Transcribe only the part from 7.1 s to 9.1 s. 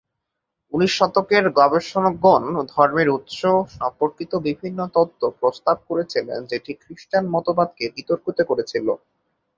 মতবাদকে বিতর্কিত করেছিলো।